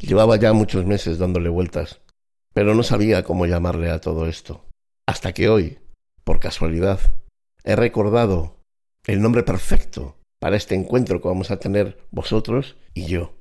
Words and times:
Llevaba 0.00 0.36
ya 0.36 0.52
muchos 0.52 0.86
meses 0.86 1.18
dándole 1.18 1.48
vueltas, 1.48 2.00
pero 2.54 2.74
no 2.74 2.82
sabía 2.82 3.24
cómo 3.24 3.46
llamarle 3.46 3.90
a 3.90 4.00
todo 4.00 4.26
esto. 4.26 4.64
Hasta 5.06 5.32
que 5.32 5.48
hoy, 5.48 5.78
por 6.24 6.38
casualidad, 6.38 7.00
he 7.64 7.74
recordado 7.74 8.62
el 9.06 9.20
nombre 9.20 9.42
perfecto 9.42 10.16
para 10.38 10.56
este 10.56 10.74
encuentro 10.74 11.20
que 11.20 11.28
vamos 11.28 11.50
a 11.50 11.58
tener 11.58 11.98
vosotros 12.10 12.76
y 12.94 13.06
yo. 13.06 13.34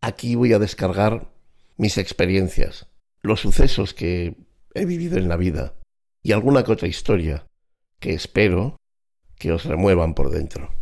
Aquí 0.00 0.34
voy 0.34 0.52
a 0.52 0.58
descargar 0.58 1.32
mis 1.76 1.96
experiencias, 1.96 2.88
los 3.22 3.40
sucesos 3.40 3.94
que 3.94 4.36
he 4.74 4.84
vivido 4.84 5.16
en 5.16 5.28
la 5.28 5.36
vida 5.36 5.74
y 6.22 6.32
alguna 6.32 6.64
que 6.64 6.72
otra 6.72 6.88
historia 6.88 7.46
que 7.98 8.12
espero 8.12 8.76
que 9.36 9.52
os 9.52 9.64
remuevan 9.64 10.14
por 10.14 10.30
dentro. 10.30 10.74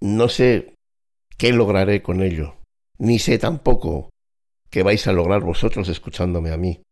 No 0.00 0.28
sé 0.28 0.74
qué 1.38 1.52
lograré 1.52 2.02
con 2.02 2.22
ello, 2.22 2.56
ni 2.98 3.18
sé 3.18 3.38
tampoco 3.38 4.11
qué 4.72 4.82
vais 4.82 5.06
a 5.06 5.12
lograr 5.12 5.42
vosotros 5.42 5.90
escuchándome 5.90 6.50
a 6.50 6.56
mí, 6.56 6.82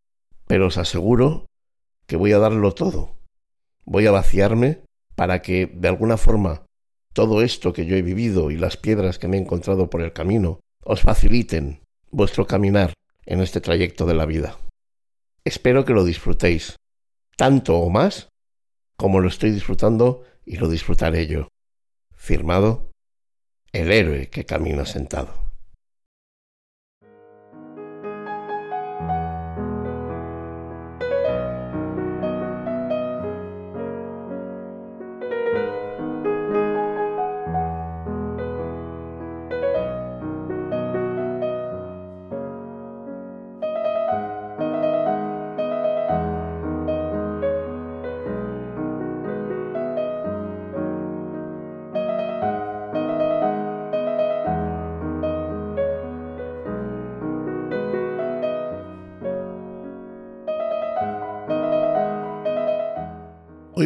pero 0.47 0.67
os 0.67 0.77
aseguro 0.77 1.47
que 2.07 2.17
voy 2.17 2.33
a 2.33 2.39
darlo 2.39 2.73
todo. 2.73 3.17
Voy 3.85 4.07
a 4.07 4.11
vaciarme 4.11 4.85
para 5.17 5.41
que, 5.41 5.67
de 5.67 5.89
alguna 5.89 6.19
forma, 6.19 6.67
todo 7.15 7.43
esto 7.43 7.73
que 7.73 7.87
yo 7.87 7.97
he 7.97 8.03
vivido 8.03 8.51
y 8.51 8.59
las 8.59 8.77
piedras 8.77 9.19
que 9.19 9.29
me 9.29 9.39
he 9.39 9.41
encontrado 9.41 9.89
por 9.89 10.03
el 10.03 10.13
camino 10.13 10.61
os 10.85 11.01
faciliten 11.01 11.81
vuestro 12.11 12.47
caminar 12.47 12.93
en 13.25 13.41
este 13.41 13.63
trayecto 13.63 14.05
de 14.05 14.15
la 14.15 14.27
vida. 14.27 14.59
Espero 15.45 15.87
que 15.87 15.95
lo 15.95 16.05
disfrutéis, 16.05 16.77
tanto 17.37 17.79
o 17.79 17.89
más 17.89 18.29
como 18.99 19.21
lo 19.21 19.29
estoy 19.29 19.53
disfrutando 19.53 20.25
y 20.45 20.57
lo 20.57 20.69
disfrutaré 20.69 21.27
yo. 21.27 21.49
Firmado, 22.15 22.91
el 23.73 23.91
héroe 23.91 24.29
que 24.29 24.45
camina 24.45 24.85
sentado. 24.85 25.50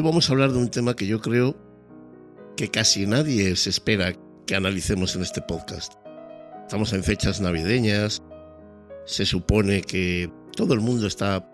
Vamos 0.04 0.28
a 0.28 0.32
hablar 0.32 0.52
de 0.52 0.58
un 0.58 0.70
tema 0.70 0.94
que 0.94 1.06
yo 1.06 1.20
creo 1.20 1.56
que 2.56 2.70
casi 2.70 3.06
nadie 3.06 3.56
se 3.56 3.70
espera 3.70 4.14
que 4.46 4.54
analicemos 4.54 5.16
en 5.16 5.22
este 5.22 5.40
podcast. 5.40 5.94
Estamos 6.62 6.92
en 6.92 7.02
fechas 7.02 7.40
navideñas, 7.40 8.22
se 9.06 9.24
supone 9.24 9.80
que 9.80 10.30
todo 10.54 10.74
el 10.74 10.80
mundo 10.80 11.06
está 11.06 11.50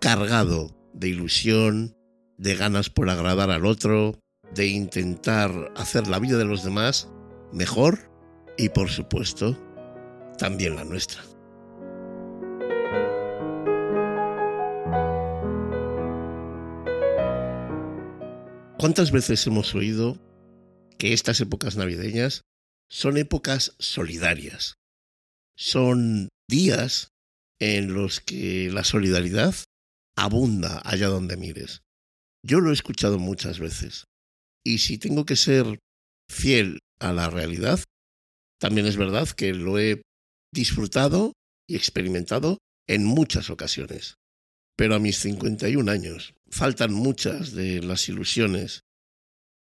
cargado 0.00 0.76
de 0.92 1.08
ilusión, 1.08 1.96
de 2.38 2.56
ganas 2.56 2.90
por 2.90 3.08
agradar 3.08 3.50
al 3.50 3.64
otro, 3.64 4.18
de 4.52 4.66
intentar 4.66 5.72
hacer 5.76 6.08
la 6.08 6.18
vida 6.18 6.36
de 6.38 6.44
los 6.44 6.64
demás 6.64 7.08
mejor 7.52 8.10
y 8.58 8.68
por 8.68 8.90
supuesto 8.90 9.56
también 10.38 10.74
la 10.74 10.84
nuestra. 10.84 11.22
¿Cuántas 18.82 19.12
veces 19.12 19.46
hemos 19.46 19.76
oído 19.76 20.18
que 20.98 21.12
estas 21.12 21.40
épocas 21.40 21.76
navideñas 21.76 22.42
son 22.90 23.16
épocas 23.16 23.76
solidarias? 23.78 24.74
Son 25.56 26.28
días 26.50 27.06
en 27.60 27.94
los 27.94 28.18
que 28.18 28.70
la 28.72 28.82
solidaridad 28.82 29.54
abunda 30.16 30.82
allá 30.84 31.06
donde 31.06 31.36
mires. 31.36 31.82
Yo 32.44 32.58
lo 32.58 32.70
he 32.70 32.72
escuchado 32.72 33.20
muchas 33.20 33.60
veces. 33.60 34.06
Y 34.64 34.78
si 34.78 34.98
tengo 34.98 35.26
que 35.26 35.36
ser 35.36 35.78
fiel 36.28 36.80
a 36.98 37.12
la 37.12 37.30
realidad, 37.30 37.78
también 38.58 38.88
es 38.88 38.96
verdad 38.96 39.28
que 39.28 39.54
lo 39.54 39.78
he 39.78 40.02
disfrutado 40.52 41.34
y 41.68 41.76
experimentado 41.76 42.58
en 42.88 43.04
muchas 43.04 43.48
ocasiones. 43.48 44.16
Pero 44.76 44.94
a 44.94 44.98
mis 44.98 45.18
51 45.18 45.90
años 45.90 46.34
faltan 46.48 46.92
muchas 46.92 47.52
de 47.52 47.82
las 47.82 48.08
ilusiones 48.08 48.82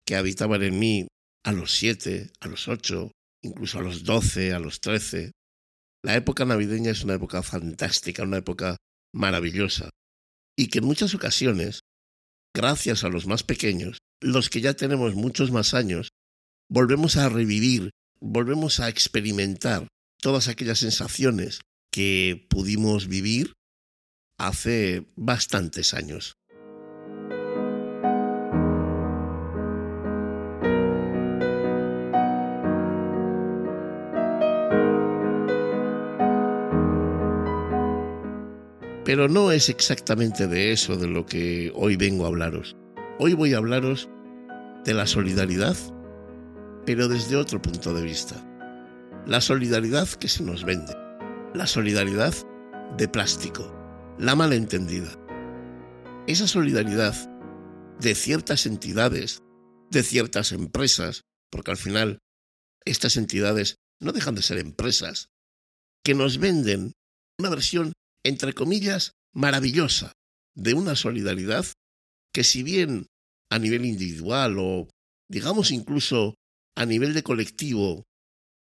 que 0.06 0.16
habitaban 0.16 0.62
en 0.62 0.78
mí 0.78 1.06
a 1.44 1.52
los 1.52 1.72
7, 1.72 2.30
a 2.40 2.48
los 2.48 2.68
8, 2.68 3.10
incluso 3.42 3.78
a 3.78 3.82
los 3.82 4.04
12, 4.04 4.52
a 4.52 4.58
los 4.58 4.80
13. 4.80 5.32
La 6.02 6.16
época 6.16 6.44
navideña 6.44 6.90
es 6.90 7.04
una 7.04 7.14
época 7.14 7.42
fantástica, 7.42 8.22
una 8.22 8.38
época 8.38 8.76
maravillosa, 9.12 9.90
y 10.56 10.68
que 10.68 10.78
en 10.78 10.84
muchas 10.84 11.14
ocasiones, 11.14 11.80
gracias 12.54 13.04
a 13.04 13.08
los 13.08 13.26
más 13.26 13.42
pequeños, 13.42 13.98
los 14.20 14.50
que 14.50 14.60
ya 14.60 14.74
tenemos 14.74 15.14
muchos 15.14 15.50
más 15.50 15.74
años, 15.74 16.10
volvemos 16.68 17.16
a 17.16 17.28
revivir, 17.28 17.90
volvemos 18.20 18.80
a 18.80 18.88
experimentar 18.88 19.88
todas 20.20 20.48
aquellas 20.48 20.80
sensaciones 20.80 21.60
que 21.92 22.46
pudimos 22.50 23.08
vivir 23.08 23.52
hace 24.38 25.04
bastantes 25.16 25.92
años. 25.94 26.38
Pero 39.04 39.26
no 39.26 39.50
es 39.52 39.70
exactamente 39.70 40.46
de 40.46 40.70
eso 40.72 40.96
de 40.96 41.08
lo 41.08 41.24
que 41.24 41.72
hoy 41.74 41.96
vengo 41.96 42.24
a 42.24 42.28
hablaros. 42.28 42.76
Hoy 43.18 43.32
voy 43.32 43.54
a 43.54 43.56
hablaros 43.56 44.08
de 44.84 44.92
la 44.92 45.06
solidaridad, 45.06 45.76
pero 46.84 47.08
desde 47.08 47.36
otro 47.36 47.60
punto 47.60 47.94
de 47.94 48.02
vista. 48.02 48.36
La 49.26 49.40
solidaridad 49.40 50.08
que 50.08 50.28
se 50.28 50.44
nos 50.44 50.64
vende. 50.64 50.94
La 51.54 51.66
solidaridad 51.66 52.34
de 52.98 53.08
plástico 53.08 53.77
la 54.18 54.34
malentendida. 54.34 55.16
Esa 56.26 56.48
solidaridad 56.48 57.14
de 58.00 58.14
ciertas 58.14 58.66
entidades, 58.66 59.42
de 59.90 60.02
ciertas 60.02 60.52
empresas, 60.52 61.22
porque 61.50 61.70
al 61.70 61.76
final 61.76 62.18
estas 62.84 63.16
entidades 63.16 63.76
no 64.00 64.12
dejan 64.12 64.34
de 64.34 64.42
ser 64.42 64.58
empresas, 64.58 65.28
que 66.04 66.14
nos 66.14 66.38
venden 66.38 66.92
una 67.38 67.50
versión, 67.50 67.92
entre 68.24 68.54
comillas, 68.54 69.12
maravillosa 69.32 70.12
de 70.56 70.74
una 70.74 70.96
solidaridad 70.96 71.66
que 72.32 72.42
si 72.42 72.62
bien 72.62 73.06
a 73.50 73.58
nivel 73.58 73.84
individual 73.84 74.56
o 74.58 74.88
digamos 75.30 75.70
incluso 75.70 76.34
a 76.76 76.86
nivel 76.86 77.14
de 77.14 77.22
colectivo, 77.22 78.04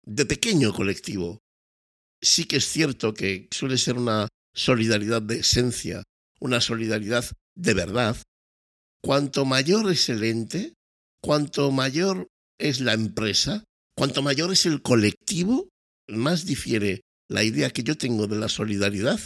de 0.05 0.25
pequeño 0.25 0.73
colectivo, 0.73 1.39
sí 2.21 2.45
que 2.45 2.57
es 2.57 2.65
cierto 2.65 3.13
que 3.13 3.47
suele 3.51 3.77
ser 3.77 3.97
una 3.97 4.27
solidaridad 4.55 5.21
de 5.21 5.39
esencia, 5.39 6.03
una 6.39 6.61
solidaridad 6.61 7.25
de 7.55 7.73
verdad, 7.73 8.17
cuanto 9.01 9.45
mayor 9.45 9.91
es 9.91 10.09
el 10.09 10.23
ente, 10.23 10.73
cuanto 11.21 11.71
mayor 11.71 12.27
es 12.57 12.79
la 12.81 12.93
empresa, 12.93 13.63
cuanto 13.95 14.21
mayor 14.21 14.51
es 14.51 14.65
el 14.65 14.81
colectivo, 14.81 15.69
más 16.07 16.45
difiere 16.45 17.01
la 17.29 17.43
idea 17.43 17.69
que 17.69 17.83
yo 17.83 17.97
tengo 17.97 18.27
de 18.27 18.37
la 18.37 18.49
solidaridad 18.49 19.19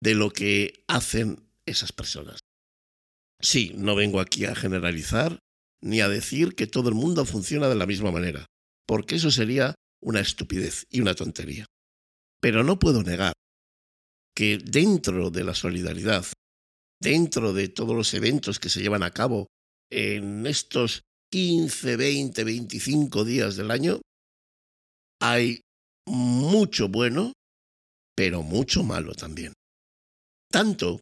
de 0.00 0.14
lo 0.14 0.30
que 0.30 0.84
hacen 0.86 1.48
esas 1.66 1.92
personas. 1.92 2.40
Sí, 3.40 3.72
no 3.76 3.94
vengo 3.94 4.20
aquí 4.20 4.44
a 4.44 4.54
generalizar 4.54 5.38
ni 5.80 6.00
a 6.00 6.08
decir 6.08 6.54
que 6.54 6.66
todo 6.66 6.88
el 6.88 6.94
mundo 6.94 7.24
funciona 7.24 7.68
de 7.68 7.76
la 7.76 7.86
misma 7.86 8.10
manera, 8.10 8.46
porque 8.86 9.16
eso 9.16 9.30
sería 9.30 9.74
una 10.00 10.20
estupidez 10.20 10.86
y 10.90 11.00
una 11.00 11.14
tontería. 11.14 11.66
Pero 12.40 12.64
no 12.64 12.78
puedo 12.78 13.02
negar 13.02 13.32
que 14.38 14.58
dentro 14.58 15.30
de 15.30 15.42
la 15.42 15.52
solidaridad, 15.52 16.24
dentro 17.02 17.52
de 17.52 17.68
todos 17.68 17.96
los 17.96 18.14
eventos 18.14 18.60
que 18.60 18.68
se 18.68 18.80
llevan 18.80 19.02
a 19.02 19.10
cabo 19.10 19.48
en 19.90 20.46
estos 20.46 21.02
15, 21.32 21.96
20, 21.96 22.44
25 22.44 23.24
días 23.24 23.56
del 23.56 23.72
año, 23.72 24.00
hay 25.20 25.62
mucho 26.06 26.88
bueno, 26.88 27.32
pero 28.14 28.44
mucho 28.44 28.84
malo 28.84 29.12
también. 29.12 29.54
Tanto 30.52 31.00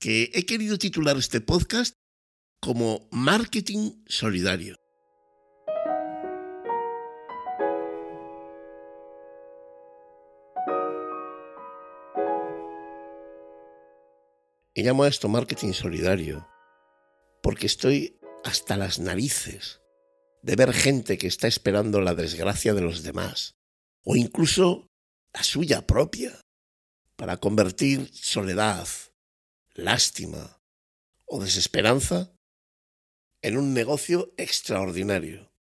que 0.00 0.32
he 0.34 0.44
querido 0.44 0.76
titular 0.76 1.16
este 1.16 1.40
podcast 1.40 1.94
como 2.60 3.08
Marketing 3.12 4.02
Solidario. 4.08 4.81
Y 14.74 14.84
llamo 14.84 15.02
a 15.02 15.08
esto 15.08 15.28
marketing 15.28 15.72
solidario, 15.72 16.48
porque 17.42 17.66
estoy 17.66 18.18
hasta 18.42 18.76
las 18.76 18.98
narices 18.98 19.80
de 20.42 20.56
ver 20.56 20.72
gente 20.72 21.18
que 21.18 21.26
está 21.26 21.46
esperando 21.46 22.00
la 22.00 22.14
desgracia 22.14 22.72
de 22.72 22.80
los 22.80 23.02
demás, 23.02 23.54
o 24.02 24.16
incluso 24.16 24.88
la 25.34 25.42
suya 25.42 25.86
propia, 25.86 26.40
para 27.16 27.36
convertir 27.36 28.10
soledad, 28.12 28.88
lástima 29.74 30.60
o 31.26 31.42
desesperanza 31.42 32.32
en 33.42 33.58
un 33.58 33.74
negocio 33.74 34.32
extraordinario, 34.36 35.52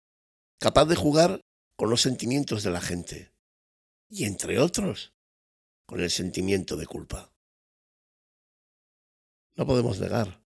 capaz 0.59 0.85
de 0.85 0.95
jugar 0.95 1.41
con 1.75 1.89
los 1.89 2.01
sentimientos 2.01 2.63
de 2.63 2.71
la 2.71 2.81
gente, 2.81 3.33
y 4.09 4.23
entre 4.23 4.59
otros, 4.59 5.13
con 5.85 5.99
el 5.99 6.09
sentimiento 6.09 6.77
de 6.77 6.85
culpa. 6.85 7.33
No 9.55 9.65
podemos 9.65 9.99
negar 9.99 10.43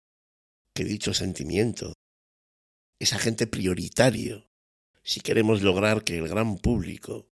que 0.73 0.83
dicho 0.83 1.13
sentimiento 1.13 1.93
es 2.99 3.13
agente 3.13 3.47
prioritario 3.47 4.49
si 5.03 5.21
queremos 5.21 5.61
lograr 5.61 6.03
que 6.03 6.17
el 6.17 6.27
gran 6.27 6.57
público 6.57 7.29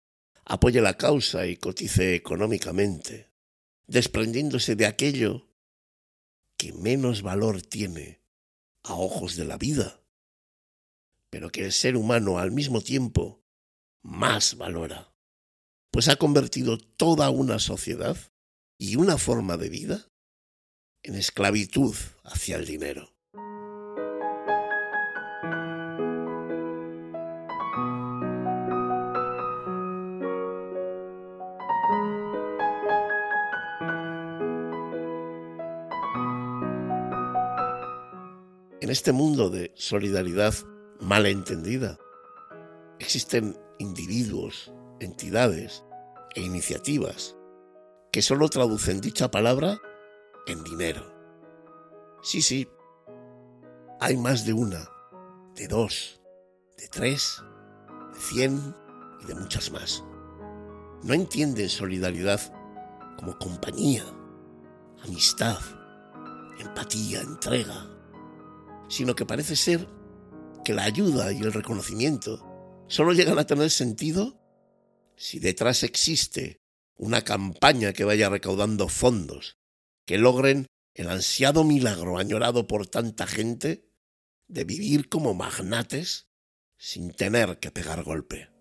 apoye 0.45 0.81
la 0.81 0.95
causa 0.95 1.47
y 1.47 1.57
cotice 1.57 2.15
económicamente, 2.15 3.31
desprendiéndose 3.87 4.75
de 4.75 4.85
aquello 4.85 5.49
que 6.57 6.71
menos 6.73 7.23
valor 7.23 7.61
tiene 7.61 8.21
a 8.83 8.93
ojos 8.93 9.35
de 9.35 9.45
la 9.45 9.57
vida, 9.57 10.01
pero 11.31 11.49
que 11.49 11.65
el 11.65 11.71
ser 11.71 11.97
humano 11.97 12.37
al 12.37 12.51
mismo 12.51 12.81
tiempo 12.81 13.43
más 14.03 14.55
valora, 14.55 15.11
pues 15.91 16.07
ha 16.07 16.15
convertido 16.15 16.77
toda 16.77 17.31
una 17.31 17.57
sociedad 17.57 18.15
y 18.77 18.97
una 18.97 19.17
forma 19.17 19.57
de 19.57 19.69
vida 19.69 20.11
en 21.05 21.13
esclavitud 21.13 21.95
hacia 22.23 22.57
el 22.57 22.65
dinero. 22.65 23.11
En 38.81 38.89
este 38.89 39.11
mundo 39.11 39.51
de 39.51 39.71
solidaridad 39.75 40.55
mal 40.99 41.27
entendida, 41.27 41.99
existen 42.97 43.55
individuos, 43.77 44.71
entidades 44.99 45.83
e 46.33 46.41
iniciativas 46.41 47.35
que 48.11 48.23
solo 48.23 48.49
traducen 48.49 49.01
dicha 49.01 49.29
palabra 49.29 49.79
en 50.47 50.63
dinero. 50.63 51.13
Sí, 52.21 52.41
sí, 52.41 52.67
hay 53.99 54.17
más 54.17 54.45
de 54.45 54.53
una, 54.53 54.89
de 55.55 55.67
dos, 55.67 56.21
de 56.77 56.87
tres, 56.87 57.41
de 58.13 58.19
cien 58.19 58.75
y 59.21 59.25
de 59.25 59.35
muchas 59.35 59.71
más. 59.71 60.03
No 61.03 61.13
entienden 61.13 61.69
solidaridad 61.69 62.41
como 63.17 63.37
compañía, 63.37 64.03
amistad, 65.03 65.59
empatía, 66.59 67.21
entrega 67.21 67.95
sino 68.87 69.15
que 69.15 69.25
parece 69.25 69.55
ser 69.55 69.87
que 70.63 70.73
la 70.73 70.83
ayuda 70.83 71.31
y 71.31 71.39
el 71.39 71.53
reconocimiento 71.53 72.45
solo 72.87 73.13
llegan 73.13 73.39
a 73.39 73.47
tener 73.47 73.69
sentido 73.69 74.39
si 75.15 75.39
detrás 75.39 75.83
existe 75.83 76.61
una 76.97 77.21
campaña 77.23 77.93
que 77.93 78.03
vaya 78.03 78.29
recaudando 78.29 78.87
fondos 78.87 79.57
que 80.05 80.17
logren 80.17 80.67
el 80.93 81.09
ansiado 81.09 81.63
milagro 81.63 82.17
añorado 82.17 82.67
por 82.67 82.87
tanta 82.87 83.27
gente 83.27 83.89
de 84.47 84.63
vivir 84.63 85.09
como 85.09 85.33
magnates 85.33 86.27
sin 86.77 87.11
tener 87.11 87.59
que 87.59 87.71
pegar 87.71 88.03
golpe. 88.03 88.55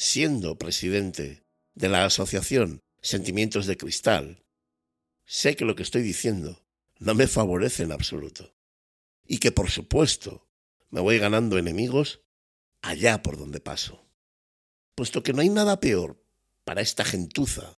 siendo 0.00 0.58
presidente 0.58 1.44
de 1.74 1.88
la 1.90 2.06
asociación 2.06 2.80
Sentimientos 3.02 3.66
de 3.66 3.76
Cristal, 3.76 4.42
sé 5.24 5.56
que 5.56 5.64
lo 5.64 5.76
que 5.76 5.82
estoy 5.82 6.02
diciendo 6.02 6.66
no 6.98 7.14
me 7.14 7.26
favorece 7.26 7.82
en 7.82 7.92
absoluto. 7.92 8.59
Y 9.30 9.38
que 9.38 9.52
por 9.52 9.70
supuesto 9.70 10.50
me 10.88 11.00
voy 11.00 11.20
ganando 11.20 11.56
enemigos 11.56 12.20
allá 12.82 13.22
por 13.22 13.38
donde 13.38 13.60
paso. 13.60 14.04
Puesto 14.96 15.22
que 15.22 15.32
no 15.32 15.40
hay 15.40 15.48
nada 15.48 15.78
peor 15.78 16.20
para 16.64 16.80
esta 16.80 17.04
gentuza 17.04 17.78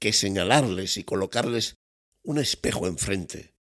que 0.00 0.12
señalarles 0.12 0.96
y 0.96 1.04
colocarles 1.04 1.76
un 2.24 2.38
espejo 2.38 2.88
enfrente 2.88 3.54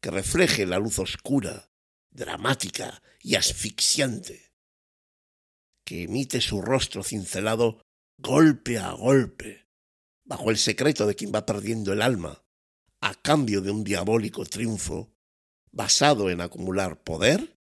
que 0.00 0.12
refleje 0.12 0.64
la 0.64 0.78
luz 0.78 1.00
oscura, 1.00 1.72
dramática 2.12 3.02
y 3.20 3.34
asfixiante 3.34 4.52
que 5.84 6.04
emite 6.04 6.40
su 6.40 6.62
rostro 6.62 7.02
cincelado 7.02 7.82
golpe 8.16 8.78
a 8.78 8.92
golpe, 8.92 9.66
bajo 10.22 10.52
el 10.52 10.56
secreto 10.56 11.04
de 11.04 11.16
quien 11.16 11.32
va 11.34 11.44
perdiendo 11.44 11.92
el 11.92 12.00
alma, 12.00 12.44
a 13.00 13.16
cambio 13.16 13.60
de 13.60 13.72
un 13.72 13.82
diabólico 13.82 14.44
triunfo 14.44 15.16
basado 15.72 16.30
en 16.30 16.40
acumular 16.40 17.02
poder 17.02 17.56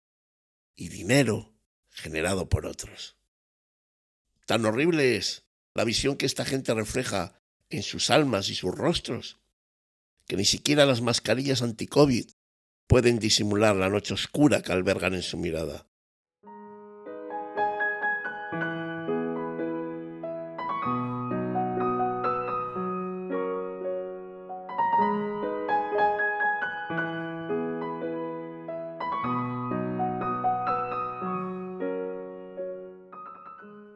y 0.75 0.89
dinero 0.89 1.53
generado 1.89 2.47
por 2.47 2.65
otros. 2.65 3.17
Tan 4.45 4.65
horrible 4.65 5.17
es 5.17 5.43
la 5.73 5.83
visión 5.83 6.15
que 6.15 6.25
esta 6.25 6.45
gente 6.45 6.73
refleja 6.73 7.41
en 7.69 7.83
sus 7.83 8.09
almas 8.09 8.49
y 8.49 8.55
sus 8.55 8.73
rostros, 8.73 9.37
que 10.25 10.37
ni 10.37 10.45
siquiera 10.45 10.85
las 10.85 11.01
mascarillas 11.01 11.61
anti-COVID 11.61 12.29
pueden 12.87 13.19
disimular 13.19 13.75
la 13.75 13.89
noche 13.89 14.13
oscura 14.13 14.61
que 14.61 14.71
albergan 14.71 15.13
en 15.13 15.21
su 15.21 15.37
mirada. 15.37 15.87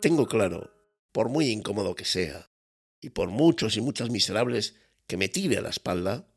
Tengo 0.02 0.26
claro, 0.28 0.74
por 1.12 1.30
muy 1.30 1.50
incómodo 1.50 1.94
que 1.94 2.06
sea, 2.06 2.50
y 3.02 3.12
por 3.12 3.30
muchos 3.30 3.78
y 3.78 3.82
muchas 3.82 4.10
miserables 4.10 4.76
que 5.06 5.16
me 5.16 5.30
tire 5.30 5.58
a 5.58 5.62
la 5.62 5.70
espalda, 5.70 6.28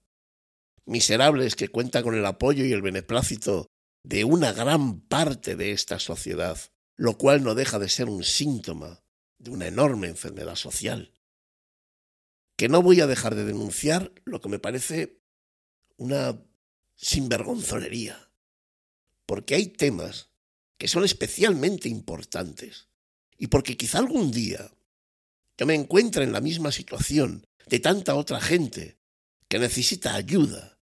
miserables 0.84 1.56
que 1.56 1.68
cuentan 1.68 2.02
con 2.02 2.14
el 2.14 2.26
apoyo 2.26 2.66
y 2.66 2.72
el 2.72 2.82
beneplácito 2.82 3.66
de 4.02 4.24
una 4.24 4.52
gran 4.52 5.00
parte 5.00 5.56
de 5.56 5.72
esta 5.72 5.98
sociedad, 5.98 6.58
lo 6.96 7.16
cual 7.16 7.42
no 7.42 7.54
deja 7.54 7.78
de 7.78 7.88
ser 7.88 8.10
un 8.10 8.22
síntoma 8.22 9.02
de 9.38 9.50
una 9.50 9.66
enorme 9.66 10.08
enfermedad 10.08 10.56
social. 10.56 11.14
Que 12.58 12.68
no 12.68 12.82
voy 12.82 13.00
a 13.00 13.06
dejar 13.06 13.34
de 13.34 13.46
denunciar 13.46 14.12
lo 14.24 14.42
que 14.42 14.50
me 14.50 14.58
parece 14.58 15.22
una 15.96 16.38
sinvergonzonería, 16.96 18.30
porque 19.24 19.54
hay 19.54 19.68
temas 19.68 20.28
que 20.76 20.86
son 20.86 21.02
especialmente 21.04 21.88
importantes 21.88 22.88
y 23.38 23.48
porque 23.48 23.76
quizá 23.76 23.98
algún 23.98 24.30
día 24.30 24.70
yo 25.56 25.66
me 25.66 25.74
encuentre 25.74 26.24
en 26.24 26.32
la 26.32 26.40
misma 26.40 26.72
situación 26.72 27.46
de 27.66 27.80
tanta 27.80 28.14
otra 28.14 28.40
gente 28.40 28.98
que 29.48 29.58
necesita 29.58 30.14
ayuda 30.14 30.78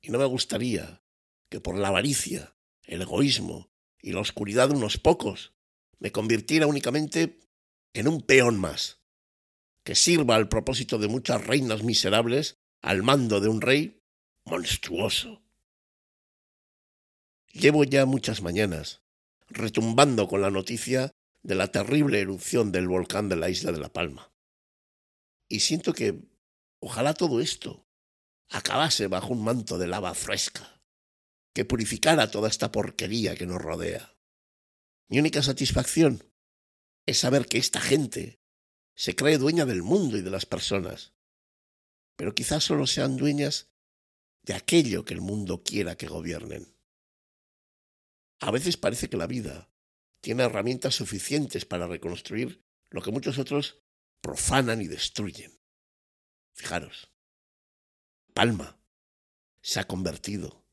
y 0.00 0.10
no 0.10 0.18
me 0.18 0.24
gustaría 0.24 1.02
que 1.48 1.60
por 1.60 1.78
la 1.78 1.88
avaricia, 1.88 2.54
el 2.84 3.02
egoísmo 3.02 3.70
y 4.00 4.12
la 4.12 4.20
oscuridad 4.20 4.68
de 4.68 4.76
unos 4.76 4.98
pocos 4.98 5.52
me 5.98 6.12
convirtiera 6.12 6.66
únicamente 6.66 7.40
en 7.94 8.08
un 8.08 8.22
peón 8.22 8.58
más, 8.58 9.00
que 9.82 9.94
sirva 9.94 10.36
al 10.36 10.48
propósito 10.48 10.98
de 10.98 11.08
muchas 11.08 11.44
reinas 11.46 11.82
miserables 11.82 12.58
al 12.80 13.02
mando 13.02 13.40
de 13.40 13.48
un 13.48 13.60
rey 13.60 14.00
monstruoso. 14.44 15.42
Llevo 17.52 17.84
ya 17.84 18.06
muchas 18.06 18.42
mañanas 18.42 19.02
retumbando 19.48 20.28
con 20.28 20.42
la 20.42 20.50
noticia 20.50 21.10
de 21.42 21.54
la 21.54 21.70
terrible 21.70 22.20
erupción 22.20 22.72
del 22.72 22.88
volcán 22.88 23.28
de 23.28 23.36
la 23.36 23.48
isla 23.48 23.72
de 23.72 23.78
La 23.78 23.92
Palma. 23.92 24.32
Y 25.48 25.60
siento 25.60 25.92
que 25.92 26.22
ojalá 26.80 27.14
todo 27.14 27.40
esto 27.40 27.86
acabase 28.50 29.06
bajo 29.06 29.32
un 29.32 29.44
manto 29.44 29.78
de 29.78 29.86
lava 29.86 30.14
fresca, 30.14 30.82
que 31.54 31.64
purificara 31.64 32.30
toda 32.30 32.48
esta 32.48 32.72
porquería 32.72 33.36
que 33.36 33.46
nos 33.46 33.60
rodea. 33.60 34.16
Mi 35.08 35.18
única 35.18 35.42
satisfacción 35.42 36.22
es 37.06 37.18
saber 37.18 37.46
que 37.46 37.58
esta 37.58 37.80
gente 37.80 38.40
se 38.94 39.14
cree 39.14 39.38
dueña 39.38 39.64
del 39.64 39.82
mundo 39.82 40.18
y 40.18 40.22
de 40.22 40.30
las 40.30 40.44
personas, 40.44 41.14
pero 42.16 42.34
quizás 42.34 42.64
solo 42.64 42.86
sean 42.86 43.16
dueñas 43.16 43.70
de 44.42 44.54
aquello 44.54 45.04
que 45.04 45.14
el 45.14 45.20
mundo 45.20 45.62
quiera 45.62 45.96
que 45.96 46.08
gobiernen. 46.08 46.74
A 48.40 48.50
veces 48.50 48.76
parece 48.76 49.08
que 49.08 49.16
la 49.16 49.26
vida 49.26 49.70
tiene 50.20 50.44
herramientas 50.44 50.94
suficientes 50.94 51.64
para 51.64 51.86
reconstruir 51.86 52.64
lo 52.90 53.02
que 53.02 53.10
muchos 53.10 53.38
otros 53.38 53.82
profanan 54.20 54.82
y 54.82 54.86
destruyen. 54.86 55.58
Fijaros, 56.52 57.10
Palma 58.34 58.78
se 59.60 59.80
ha 59.80 59.84
convertido 59.84 60.64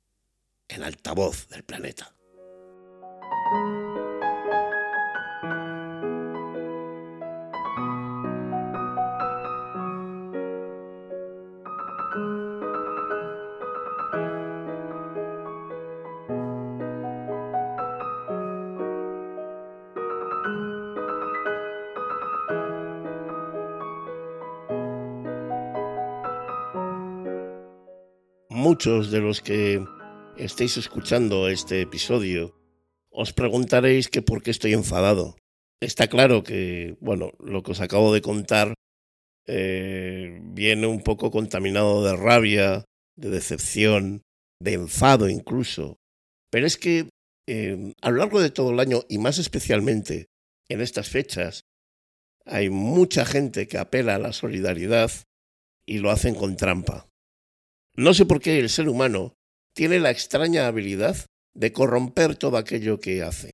en 0.68 0.84
altavoz 0.84 1.48
del 1.50 1.64
planeta. 1.64 2.16
Muchos 28.66 29.12
de 29.12 29.22
los 29.22 29.42
que 29.42 29.86
estéis 30.38 30.78
escuchando 30.78 31.50
este 31.50 31.82
episodio 31.82 32.58
os 33.12 33.32
preguntaréis 33.32 34.10
que 34.10 34.24
por 34.24 34.42
qué 34.42 34.50
estoy 34.50 34.74
enfadado. 34.74 35.38
Está 35.80 36.08
claro 36.08 36.42
que, 36.42 36.98
bueno, 37.00 37.34
lo 37.38 37.62
que 37.62 37.74
os 37.74 37.80
acabo 37.80 38.12
de 38.12 38.22
contar 38.22 38.74
eh, 39.46 40.40
viene 40.42 40.88
un 40.88 41.04
poco 41.04 41.30
contaminado 41.30 42.04
de 42.04 42.16
rabia, 42.16 42.86
de 43.16 43.30
decepción, 43.30 44.24
de 44.60 44.74
enfado 44.74 45.30
incluso. 45.30 45.98
Pero 46.50 46.66
es 46.66 46.78
que 46.78 47.10
eh, 47.48 47.94
a 48.02 48.10
lo 48.10 48.18
largo 48.18 48.42
de 48.42 48.50
todo 48.50 48.72
el 48.72 48.80
año, 48.80 49.04
y 49.08 49.20
más 49.20 49.38
especialmente 49.38 50.26
en 50.72 50.82
estas 50.82 51.08
fechas, 51.08 51.62
hay 52.48 52.72
mucha 52.72 53.26
gente 53.26 53.68
que 53.68 53.78
apela 53.78 54.16
a 54.16 54.20
la 54.20 54.34
solidaridad 54.34 55.12
y 55.88 56.00
lo 56.00 56.10
hacen 56.10 56.34
con 56.34 56.58
trampa. 56.58 57.06
No 57.98 58.14
sé 58.14 58.26
por 58.26 58.42
qué 58.42 58.60
el 58.60 58.70
ser 58.70 58.90
humano 58.90 59.34
tiene 59.74 60.00
la 60.00 60.12
extraña 60.12 60.68
habilidad 60.68 61.26
de 61.54 61.72
corromper 61.72 62.36
todo 62.36 62.58
aquello 62.58 63.00
que 63.00 63.24
hace. 63.24 63.52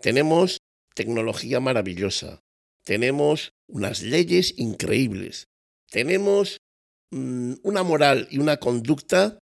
Tenemos 0.00 0.58
tecnología 0.94 1.60
maravillosa, 1.60 2.40
tenemos 2.84 3.52
unas 3.68 4.02
leyes 4.02 4.54
increíbles, 4.56 5.44
tenemos 5.90 6.58
mm, 7.12 7.54
una 7.62 7.84
moral 7.84 8.26
y 8.30 8.38
una 8.38 8.56
conducta 8.56 9.38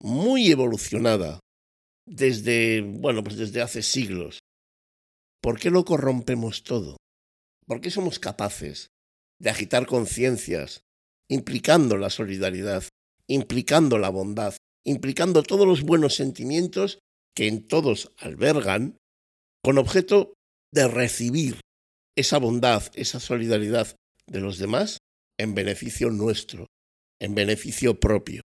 muy 0.00 0.50
evolucionada 0.50 1.40
desde, 2.06 2.82
bueno, 2.82 3.24
pues 3.24 3.36
desde 3.36 3.62
hace 3.62 3.82
siglos. 3.82 4.40
¿Por 5.40 5.58
qué 5.58 5.70
lo 5.70 5.84
corrompemos 5.84 6.62
todo? 6.62 6.98
¿Por 7.66 7.80
qué 7.80 7.90
somos 7.90 8.18
capaces 8.18 8.88
de 9.40 9.50
agitar 9.50 9.86
conciencias, 9.86 10.82
implicando 11.28 11.96
la 11.96 12.10
solidaridad, 12.10 12.84
implicando 13.28 13.98
la 13.98 14.08
bondad, 14.08 14.54
implicando 14.84 15.42
todos 15.42 15.66
los 15.66 15.82
buenos 15.82 16.14
sentimientos 16.14 16.98
que 17.34 17.46
en 17.46 17.68
todos 17.68 18.12
albergan, 18.16 18.96
con 19.62 19.78
objeto 19.78 20.34
de 20.72 20.88
recibir 20.88 21.60
esa 22.16 22.38
bondad, 22.38 22.82
esa 22.94 23.20
solidaridad 23.20 23.94
de 24.26 24.40
los 24.40 24.58
demás 24.58 24.98
en 25.38 25.54
beneficio 25.54 26.10
nuestro, 26.10 26.66
en 27.20 27.34
beneficio 27.34 28.00
propio. 28.00 28.42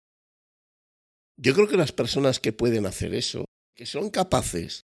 Yo 1.39 1.55
creo 1.55 1.69
que 1.69 1.77
las 1.77 1.93
personas 1.93 2.41
que 2.41 2.53
pueden 2.53 2.87
hacer 2.87 3.15
eso, 3.15 3.45
que 3.75 3.87
son 3.87 4.11
capaces 4.11 4.83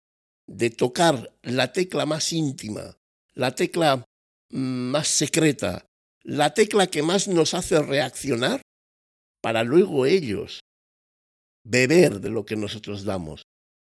de 0.47 0.71
tocar 0.71 1.35
la 1.43 1.73
tecla 1.73 2.05
más 2.07 2.33
íntima, 2.33 2.97
la 3.35 3.55
tecla 3.55 4.05
mm, 4.51 4.91
más 4.91 5.09
secreta, 5.09 5.87
la 6.25 6.55
tecla 6.55 6.89
que 6.89 7.03
más 7.03 7.29
nos 7.29 7.55
hace 7.55 7.81
reaccionar, 7.81 8.61
para 9.43 9.65
luego 9.65 10.07
ellos 10.07 10.61
beber 11.65 12.21
de 12.21 12.31
lo 12.31 12.45
que 12.45 12.57
nosotros 12.57 13.05
damos, 13.05 13.43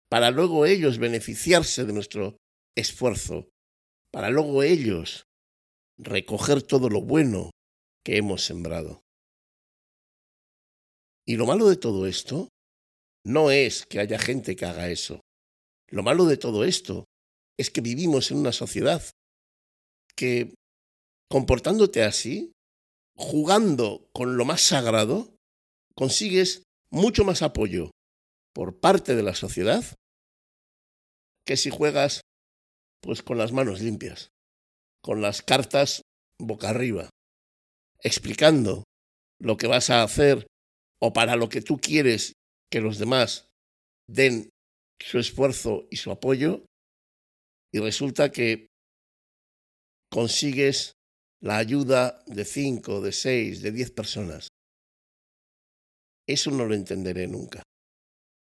para 0.09 0.31
luego 0.31 0.65
ellos 0.65 0.97
beneficiarse 0.97 1.85
de 1.85 1.93
nuestro 1.93 2.37
esfuerzo, 2.75 3.49
para 4.11 4.29
luego 4.29 4.63
ellos 4.63 5.23
recoger 5.97 6.61
todo 6.61 6.89
lo 6.89 7.01
bueno 7.01 7.51
que 8.05 8.17
hemos 8.17 8.43
sembrado. 8.43 9.01
Y 11.25 11.35
lo 11.35 11.45
malo 11.45 11.67
de 11.67 11.75
todo 11.75 12.07
esto 12.07 12.49
no 13.25 13.51
es 13.51 13.85
que 13.85 13.99
haya 13.99 14.17
gente 14.17 14.55
que 14.55 14.65
haga 14.65 14.89
eso. 14.89 15.19
Lo 15.89 16.03
malo 16.03 16.25
de 16.25 16.37
todo 16.37 16.63
esto 16.63 17.05
es 17.57 17.69
que 17.69 17.81
vivimos 17.81 18.31
en 18.31 18.37
una 18.37 18.53
sociedad 18.53 19.03
que, 20.15 20.53
comportándote 21.29 22.03
así, 22.03 22.53
jugando 23.15 24.07
con 24.13 24.37
lo 24.37 24.45
más 24.45 24.61
sagrado, 24.61 25.36
consigues 25.97 26.63
mucho 26.91 27.25
más 27.25 27.41
apoyo 27.41 27.89
por 28.53 28.79
parte 28.79 29.15
de 29.15 29.23
la 29.23 29.33
sociedad 29.33 29.83
que 31.45 31.57
si 31.57 31.71
juegas 31.71 32.21
pues 33.01 33.23
con 33.23 33.37
las 33.37 33.51
manos 33.51 33.81
limpias, 33.81 34.29
con 35.01 35.21
las 35.21 35.41
cartas 35.41 36.01
boca 36.39 36.69
arriba, 36.69 37.09
explicando 38.03 38.83
lo 39.39 39.57
que 39.57 39.67
vas 39.67 39.89
a 39.89 40.03
hacer 40.03 40.45
o 41.01 41.13
para 41.13 41.35
lo 41.35 41.49
que 41.49 41.61
tú 41.61 41.77
quieres 41.77 42.33
que 42.71 42.81
los 42.81 42.99
demás 42.99 43.47
den 44.07 44.49
su 44.99 45.19
esfuerzo 45.19 45.87
y 45.89 45.97
su 45.97 46.11
apoyo 46.11 46.63
y 47.73 47.79
resulta 47.79 48.31
que 48.31 48.67
consigues 50.11 50.93
la 51.41 51.57
ayuda 51.57 52.23
de 52.27 52.45
cinco, 52.45 53.01
de 53.01 53.11
seis, 53.11 53.61
de 53.61 53.71
diez 53.71 53.91
personas. 53.91 54.47
Eso 56.27 56.51
no 56.51 56.65
lo 56.65 56.75
entenderé 56.75 57.27
nunca. 57.27 57.63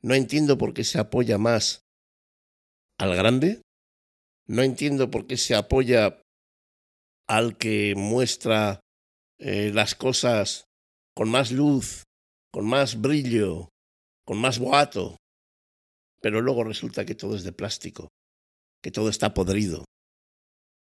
No 0.03 0.15
entiendo 0.15 0.59
por 0.59 0.75
qué 0.75 0.85
se 0.85 0.99
apoya 0.99 1.39
más 1.39 1.83
al 2.99 3.15
grande. 3.15 3.63
No 4.47 4.63
entiendo 4.63 5.11
por 5.11 5.27
qué 5.27 5.37
se 5.37 5.55
apoya 5.55 6.21
al 7.27 7.57
que 7.57 7.95
muestra 7.97 8.81
eh, 9.39 9.71
las 9.73 9.95
cosas 9.95 10.65
con 11.15 11.31
más 11.31 11.53
luz, 11.53 12.05
con 12.53 12.67
más 12.67 13.01
brillo, 13.01 13.69
con 14.27 14.39
más 14.39 14.59
boato. 14.59 15.17
Pero 16.21 16.41
luego 16.41 16.65
resulta 16.65 17.05
que 17.05 17.15
todo 17.15 17.37
es 17.37 17.45
de 17.45 17.53
plástico, 17.53 18.09
que 18.83 18.91
todo 18.91 19.09
está 19.09 19.35
podrido, 19.35 19.85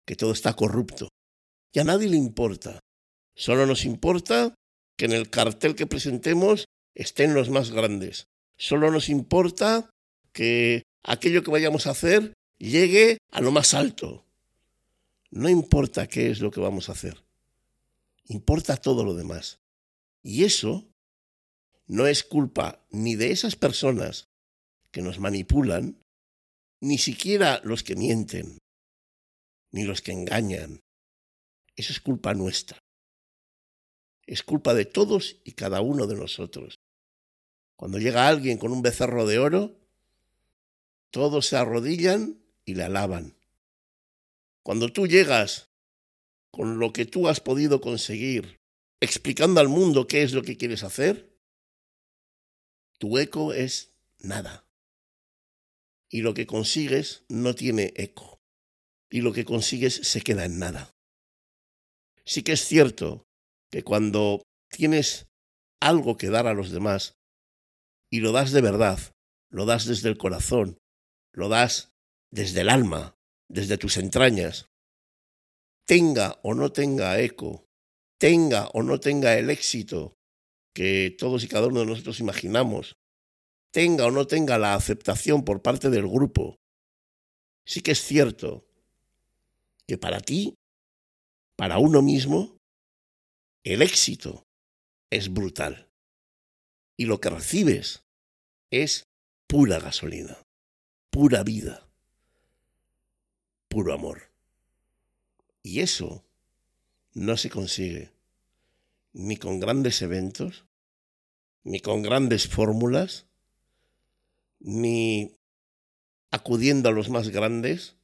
que 0.05 0.15
todo 0.15 0.31
está 0.31 0.53
corrupto. 0.53 1.09
Y 1.73 1.79
a 1.79 1.83
nadie 1.83 2.09
le 2.09 2.17
importa. 2.17 2.79
Solo 3.35 3.65
nos 3.65 3.85
importa 3.85 4.53
que 4.97 5.05
en 5.05 5.13
el 5.13 5.29
cartel 5.29 5.75
que 5.75 5.87
presentemos 5.87 6.65
estén 6.95 7.33
los 7.33 7.49
más 7.49 7.71
grandes. 7.71 8.27
Solo 8.57 8.91
nos 8.91 9.09
importa 9.09 9.89
que 10.33 10.83
aquello 11.03 11.43
que 11.43 11.51
vayamos 11.51 11.87
a 11.87 11.91
hacer 11.91 12.33
llegue 12.57 13.17
a 13.31 13.41
lo 13.41 13.51
más 13.51 13.73
alto. 13.73 14.25
No 15.31 15.49
importa 15.49 16.07
qué 16.07 16.29
es 16.29 16.41
lo 16.41 16.51
que 16.51 16.59
vamos 16.59 16.89
a 16.89 16.91
hacer. 16.91 17.23
Importa 18.27 18.77
todo 18.77 19.03
lo 19.03 19.13
demás. 19.13 19.59
Y 20.23 20.43
eso 20.43 20.87
no 21.87 22.07
es 22.07 22.23
culpa 22.23 22.85
ni 22.91 23.15
de 23.15 23.31
esas 23.31 23.55
personas 23.55 24.27
que 24.91 25.01
nos 25.01 25.19
manipulan, 25.19 25.97
ni 26.81 26.97
siquiera 26.97 27.61
los 27.63 27.83
que 27.83 27.95
mienten, 27.95 28.57
ni 29.71 29.83
los 29.83 30.01
que 30.01 30.11
engañan. 30.11 30.81
Eso 31.75 31.93
es 31.93 31.99
culpa 31.99 32.33
nuestra. 32.33 32.79
Es 34.27 34.43
culpa 34.43 34.73
de 34.73 34.85
todos 34.85 35.37
y 35.43 35.53
cada 35.53 35.81
uno 35.81 36.07
de 36.07 36.15
nosotros. 36.15 36.75
Cuando 37.81 37.97
llega 37.97 38.27
alguien 38.27 38.59
con 38.59 38.71
un 38.71 38.83
becerro 38.83 39.25
de 39.25 39.39
oro, 39.39 39.75
todos 41.09 41.47
se 41.47 41.57
arrodillan 41.57 42.39
y 42.63 42.75
le 42.75 42.83
alaban. 42.83 43.35
Cuando 44.61 44.93
tú 44.93 45.07
llegas 45.07 45.71
con 46.51 46.77
lo 46.77 46.93
que 46.93 47.07
tú 47.07 47.27
has 47.27 47.39
podido 47.39 47.81
conseguir, 47.81 48.59
explicando 48.99 49.59
al 49.59 49.67
mundo 49.67 50.05
qué 50.05 50.21
es 50.21 50.33
lo 50.33 50.43
que 50.43 50.57
quieres 50.57 50.83
hacer, 50.83 51.35
tu 52.99 53.17
eco 53.17 53.51
es 53.51 53.95
nada. 54.19 54.63
Y 56.07 56.21
lo 56.21 56.35
que 56.35 56.45
consigues 56.45 57.23
no 57.29 57.55
tiene 57.55 57.93
eco. 57.95 58.43
Y 59.09 59.21
lo 59.21 59.33
que 59.33 59.43
consigues 59.43 59.95
se 59.95 60.21
queda 60.21 60.45
en 60.45 60.59
nada. 60.59 60.93
Sí 62.25 62.43
que 62.43 62.51
es 62.51 62.63
cierto 62.63 63.25
que 63.71 63.83
cuando 63.83 64.43
tienes 64.69 65.25
algo 65.79 66.15
que 66.15 66.29
dar 66.29 66.45
a 66.45 66.53
los 66.53 66.69
demás 66.69 67.17
y 68.11 68.19
lo 68.19 68.31
das 68.31 68.51
de 68.51 68.61
verdad, 68.61 68.99
lo 69.49 69.65
das 69.65 69.85
desde 69.85 70.09
el 70.09 70.17
corazón, 70.17 70.77
lo 71.33 71.49
das 71.49 71.91
desde 72.29 72.61
el 72.61 72.69
alma, 72.69 73.15
desde 73.47 73.77
tus 73.77 73.97
entrañas, 73.97 74.67
tenga 75.85 76.39
o 76.43 76.53
no 76.53 76.71
tenga 76.71 77.19
eco, 77.19 77.65
tenga 78.19 78.67
o 78.73 78.83
no 78.83 78.99
tenga 78.99 79.37
el 79.37 79.49
éxito 79.49 80.13
que 80.73 81.15
todos 81.17 81.43
y 81.43 81.47
cada 81.47 81.67
uno 81.67 81.81
de 81.81 81.87
nosotros 81.87 82.19
imaginamos, 82.19 82.95
tenga 83.71 84.05
o 84.05 84.11
no 84.11 84.27
tenga 84.27 84.57
la 84.57 84.75
aceptación 84.75 85.43
por 85.43 85.61
parte 85.61 85.89
del 85.89 86.07
grupo, 86.07 86.61
Sí 87.65 87.81
que 87.81 87.91
es 87.91 88.01
cierto 88.01 88.65
que 89.87 89.97
para 89.97 90.19
ti, 90.19 90.55
para 91.55 91.77
uno 91.77 92.01
mismo, 92.01 92.57
el 93.63 93.81
éxito 93.81 94.43
es 95.11 95.31
brutal. 95.31 95.90
Y 97.01 97.05
lo 97.05 97.19
que 97.19 97.31
recibes 97.31 98.03
es 98.69 99.07
pura 99.47 99.79
gasolina, 99.79 100.37
pura 101.09 101.41
vida, 101.41 101.89
puro 103.69 103.95
amor. 103.95 104.29
Y 105.63 105.79
eso 105.79 106.23
no 107.15 107.37
se 107.37 107.49
consigue 107.49 108.11
ni 109.13 109.37
con 109.37 109.59
grandes 109.59 110.03
eventos, 110.03 110.65
ni 111.63 111.79
con 111.79 112.03
grandes 112.03 112.47
fórmulas, 112.47 113.25
ni 114.59 115.35
acudiendo 116.29 116.89
a 116.89 116.91
los 116.91 117.09
más 117.09 117.29
grandes 117.29 117.95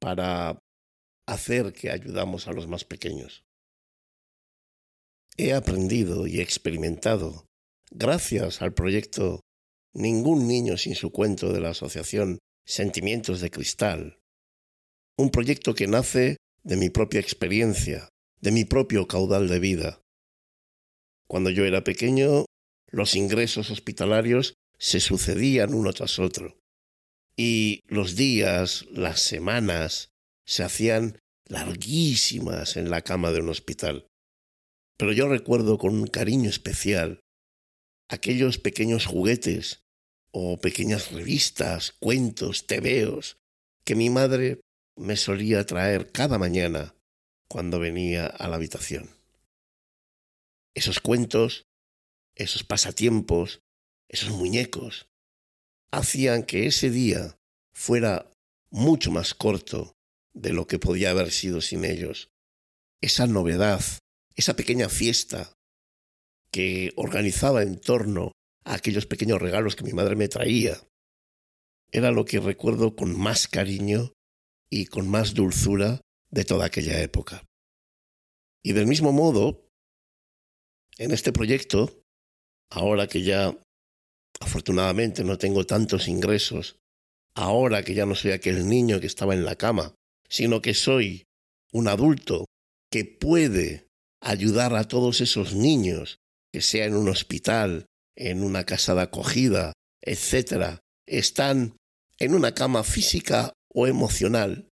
para 0.00 0.58
hacer 1.24 1.72
que 1.72 1.92
ayudamos 1.92 2.48
a 2.48 2.52
los 2.52 2.66
más 2.66 2.84
pequeños. 2.84 3.44
He 5.36 5.52
aprendido 5.52 6.28
y 6.28 6.40
experimentado, 6.40 7.46
gracias 7.90 8.62
al 8.62 8.72
proyecto 8.72 9.40
Ningún 9.92 10.46
niño 10.46 10.76
sin 10.76 10.94
su 10.94 11.10
cuento 11.10 11.52
de 11.52 11.60
la 11.60 11.70
Asociación 11.70 12.38
Sentimientos 12.64 13.40
de 13.40 13.50
Cristal, 13.50 14.18
un 15.16 15.30
proyecto 15.30 15.74
que 15.74 15.86
nace 15.86 16.36
de 16.62 16.76
mi 16.76 16.88
propia 16.88 17.20
experiencia, 17.20 18.08
de 18.40 18.52
mi 18.52 18.64
propio 18.64 19.06
caudal 19.06 19.48
de 19.48 19.58
vida. 19.58 20.00
Cuando 21.28 21.50
yo 21.50 21.64
era 21.64 21.84
pequeño, 21.84 22.44
los 22.90 23.16
ingresos 23.16 23.70
hospitalarios 23.70 24.54
se 24.78 25.00
sucedían 25.00 25.74
uno 25.74 25.92
tras 25.92 26.18
otro, 26.18 26.58
y 27.36 27.80
los 27.86 28.14
días, 28.14 28.86
las 28.90 29.20
semanas, 29.20 30.10
se 30.46 30.62
hacían 30.62 31.18
larguísimas 31.48 32.76
en 32.76 32.90
la 32.90 33.02
cama 33.02 33.32
de 33.32 33.40
un 33.40 33.48
hospital. 33.48 34.06
Pero 34.96 35.12
yo 35.12 35.28
recuerdo 35.28 35.78
con 35.78 35.94
un 35.94 36.06
cariño 36.06 36.48
especial 36.48 37.20
aquellos 38.08 38.58
pequeños 38.58 39.06
juguetes 39.06 39.82
o 40.30 40.58
pequeñas 40.58 41.12
revistas, 41.12 41.92
cuentos, 42.00 42.66
tebeos 42.66 43.36
que 43.84 43.94
mi 43.94 44.10
madre 44.10 44.60
me 44.96 45.16
solía 45.16 45.64
traer 45.66 46.10
cada 46.12 46.38
mañana 46.38 46.94
cuando 47.48 47.78
venía 47.78 48.26
a 48.26 48.48
la 48.48 48.56
habitación. 48.56 49.10
Esos 50.74 51.00
cuentos, 51.00 51.66
esos 52.34 52.64
pasatiempos, 52.64 53.60
esos 54.08 54.30
muñecos, 54.30 55.06
hacían 55.92 56.42
que 56.42 56.66
ese 56.66 56.90
día 56.90 57.36
fuera 57.72 58.30
mucho 58.70 59.10
más 59.12 59.34
corto 59.34 59.94
de 60.32 60.52
lo 60.52 60.66
que 60.66 60.80
podía 60.80 61.10
haber 61.10 61.30
sido 61.30 61.60
sin 61.60 61.84
ellos. 61.84 62.30
Esa 63.00 63.26
novedad, 63.26 63.82
esa 64.36 64.56
pequeña 64.56 64.88
fiesta 64.88 65.52
que 66.50 66.92
organizaba 66.96 67.62
en 67.62 67.80
torno 67.80 68.32
a 68.64 68.74
aquellos 68.74 69.06
pequeños 69.06 69.40
regalos 69.40 69.76
que 69.76 69.84
mi 69.84 69.92
madre 69.92 70.16
me 70.16 70.28
traía, 70.28 70.80
era 71.90 72.10
lo 72.10 72.24
que 72.24 72.40
recuerdo 72.40 72.96
con 72.96 73.18
más 73.18 73.46
cariño 73.48 74.12
y 74.70 74.86
con 74.86 75.08
más 75.08 75.34
dulzura 75.34 76.00
de 76.30 76.44
toda 76.44 76.66
aquella 76.66 77.00
época. 77.00 77.44
Y 78.62 78.72
del 78.72 78.86
mismo 78.86 79.12
modo, 79.12 79.68
en 80.98 81.12
este 81.12 81.32
proyecto, 81.32 82.02
ahora 82.70 83.06
que 83.06 83.22
ya 83.22 83.56
afortunadamente 84.40 85.22
no 85.22 85.38
tengo 85.38 85.66
tantos 85.66 86.08
ingresos, 86.08 86.76
ahora 87.36 87.82
que 87.82 87.94
ya 87.94 88.06
no 88.06 88.14
soy 88.14 88.32
aquel 88.32 88.68
niño 88.68 89.00
que 89.00 89.06
estaba 89.06 89.34
en 89.34 89.44
la 89.44 89.56
cama, 89.56 89.94
sino 90.28 90.60
que 90.62 90.74
soy 90.74 91.24
un 91.72 91.88
adulto 91.88 92.46
que 92.90 93.04
puede 93.04 93.86
ayudar 94.24 94.74
a 94.74 94.88
todos 94.88 95.20
esos 95.20 95.54
niños, 95.54 96.18
que 96.52 96.60
sea 96.60 96.86
en 96.86 96.96
un 96.96 97.08
hospital, 97.08 97.86
en 98.16 98.42
una 98.42 98.64
casa 98.64 98.94
de 98.94 99.02
acogida, 99.02 99.72
etc., 100.02 100.80
están 101.06 101.76
en 102.18 102.34
una 102.34 102.54
cama 102.54 102.84
física 102.84 103.52
o 103.68 103.86
emocional, 103.86 104.68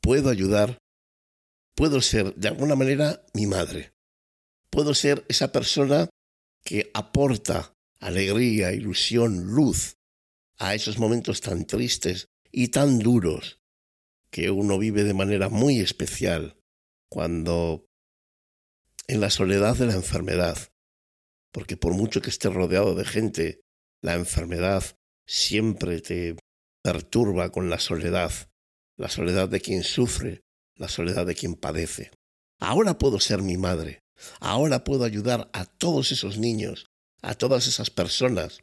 puedo 0.00 0.30
ayudar, 0.30 0.78
puedo 1.74 2.00
ser 2.00 2.34
de 2.36 2.48
alguna 2.48 2.76
manera 2.76 3.24
mi 3.34 3.46
madre, 3.46 3.92
puedo 4.70 4.94
ser 4.94 5.24
esa 5.28 5.52
persona 5.52 6.08
que 6.64 6.90
aporta 6.94 7.74
alegría, 8.00 8.72
ilusión, 8.72 9.44
luz 9.54 9.96
a 10.56 10.74
esos 10.74 10.98
momentos 10.98 11.40
tan 11.40 11.66
tristes 11.66 12.28
y 12.50 12.68
tan 12.68 12.98
duros 12.98 13.58
que 14.30 14.50
uno 14.50 14.78
vive 14.78 15.04
de 15.04 15.14
manera 15.14 15.48
muy 15.48 15.80
especial 15.80 16.56
cuando 17.08 17.86
en 19.06 19.20
la 19.20 19.30
soledad 19.30 19.76
de 19.76 19.86
la 19.86 19.94
enfermedad, 19.94 20.58
porque 21.52 21.76
por 21.76 21.94
mucho 21.94 22.20
que 22.20 22.30
estés 22.30 22.52
rodeado 22.52 22.94
de 22.94 23.04
gente, 23.04 23.60
la 24.00 24.14
enfermedad 24.14 24.84
siempre 25.26 26.00
te 26.00 26.36
perturba 26.82 27.50
con 27.50 27.70
la 27.70 27.78
soledad, 27.78 28.32
la 28.96 29.08
soledad 29.08 29.48
de 29.48 29.60
quien 29.60 29.82
sufre, 29.82 30.42
la 30.76 30.88
soledad 30.88 31.26
de 31.26 31.34
quien 31.34 31.54
padece. 31.54 32.10
Ahora 32.60 32.98
puedo 32.98 33.20
ser 33.20 33.42
mi 33.42 33.56
madre, 33.56 34.00
ahora 34.40 34.84
puedo 34.84 35.04
ayudar 35.04 35.50
a 35.52 35.64
todos 35.64 36.12
esos 36.12 36.38
niños, 36.38 36.86
a 37.22 37.34
todas 37.34 37.66
esas 37.66 37.90
personas, 37.90 38.60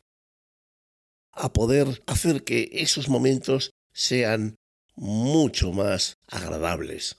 a 1.31 1.53
poder 1.53 2.03
hacer 2.07 2.43
que 2.43 2.69
esos 2.73 3.09
momentos 3.09 3.71
sean 3.93 4.55
mucho 4.95 5.71
más 5.71 6.17
agradables. 6.27 7.17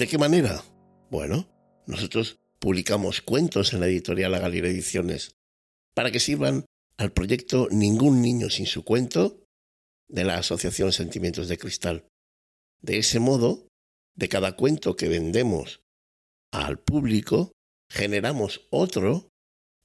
¿De 0.00 0.08
qué 0.08 0.16
manera? 0.16 0.64
Bueno, 1.10 1.46
nosotros 1.86 2.38
publicamos 2.58 3.20
cuentos 3.20 3.74
en 3.74 3.80
la 3.80 3.86
editorial 3.86 4.32
La 4.32 4.38
Galera 4.38 4.66
Ediciones 4.66 5.36
para 5.94 6.10
que 6.10 6.20
sirvan 6.20 6.64
al 6.96 7.12
proyecto 7.12 7.68
Ningún 7.70 8.22
niño 8.22 8.48
sin 8.48 8.64
su 8.64 8.82
cuento 8.82 9.44
de 10.08 10.24
la 10.24 10.38
Asociación 10.38 10.92
Sentimientos 10.92 11.48
de 11.48 11.58
Cristal. 11.58 12.08
De 12.80 12.96
ese 12.96 13.20
modo, 13.20 13.68
de 14.16 14.30
cada 14.30 14.56
cuento 14.56 14.96
que 14.96 15.06
vendemos 15.06 15.82
al 16.50 16.78
público, 16.78 17.52
generamos 17.90 18.62
otro 18.70 19.28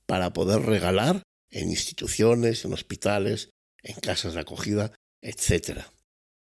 para 0.05 0.31
poder 0.31 0.61
regalar 0.61 1.23
en 1.49 1.67
instituciones, 1.67 2.63
en 2.63 2.71
hospitales, 2.71 3.49
en 3.83 3.99
casas 3.99 4.35
de 4.35 4.39
acogida, 4.39 4.95
etc. 5.21 5.81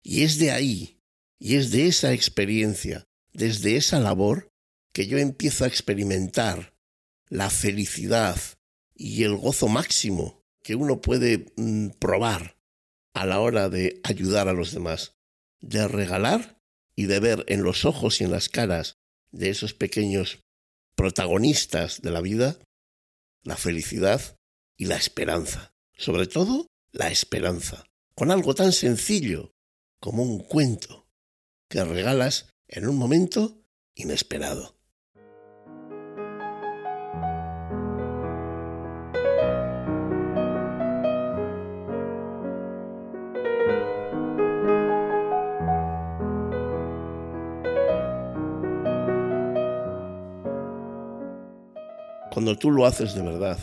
Y 0.01 0.23
es 0.23 0.39
de 0.39 0.49
ahí, 0.49 0.97
y 1.37 1.57
es 1.57 1.69
de 1.69 1.85
esa 1.85 2.13
experiencia, 2.13 3.05
desde 3.33 3.75
esa 3.75 3.99
labor, 3.99 4.49
que 4.93 5.07
yo 5.07 5.17
empiezo 5.17 5.63
a 5.63 5.67
experimentar 5.67 6.73
la 7.27 7.49
felicidad 7.49 8.39
y 8.95 9.23
el 9.23 9.35
gozo 9.35 9.67
máximo 9.67 10.43
que 10.63 10.75
uno 10.75 11.01
puede 11.01 11.51
mm, 11.55 11.89
probar 11.99 12.57
a 13.13 13.25
la 13.25 13.39
hora 13.39 13.69
de 13.69 14.01
ayudar 14.03 14.47
a 14.47 14.53
los 14.53 14.71
demás, 14.73 15.15
de 15.61 15.87
regalar 15.87 16.59
y 16.95 17.05
de 17.05 17.19
ver 17.19 17.45
en 17.47 17.63
los 17.63 17.85
ojos 17.85 18.19
y 18.19 18.23
en 18.23 18.31
las 18.31 18.49
caras 18.49 18.97
de 19.31 19.49
esos 19.49 19.73
pequeños 19.73 20.39
protagonistas 20.95 22.01
de 22.01 22.11
la 22.11 22.21
vida 22.21 22.59
la 23.43 23.57
felicidad 23.57 24.37
y 24.77 24.85
la 24.85 24.95
esperanza. 24.95 25.73
Sobre 25.97 26.27
todo, 26.27 26.67
la 26.91 27.09
esperanza, 27.09 27.85
con 28.15 28.31
algo 28.31 28.55
tan 28.55 28.71
sencillo 28.71 29.53
como 29.99 30.23
un 30.23 30.39
cuento 30.39 31.07
que 31.67 31.83
regalas 31.83 32.49
en 32.69 32.87
un 32.87 32.97
momento 32.97 33.61
inesperado. 33.95 34.79
cuando 52.39 52.57
tú 52.57 52.71
lo 52.71 52.85
haces 52.85 53.15
de 53.15 53.21
verdad, 53.21 53.57